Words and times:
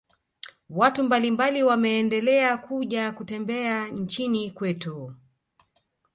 watu 0.69 1.03
mbalimbali 1.03 1.63
wameendela 1.63 2.57
kuja 2.57 3.11
kutembea 3.11 3.87
nchini 3.87 4.51
kwetu 4.51 5.15